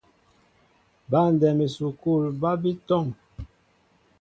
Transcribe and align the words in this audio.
Băndɛm 1.09 1.57
esukul 1.65 2.23
ba 2.41 2.51
bi 2.61 2.71
tɔŋ. 2.87 3.05